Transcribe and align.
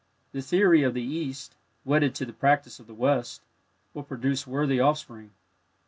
The 0.31 0.41
theory 0.41 0.81
of 0.81 0.95
the 0.95 1.03
East, 1.03 1.55
wedded 1.85 2.15
to 2.15 2.25
the 2.25 2.33
practice 2.33 2.79
of 2.79 2.87
the 2.87 2.93
West, 2.95 3.43
will 3.93 4.01
produce 4.01 4.47
worthy 4.47 4.79
offspring. 4.79 5.29